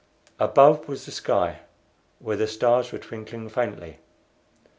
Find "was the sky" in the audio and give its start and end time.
0.87-1.59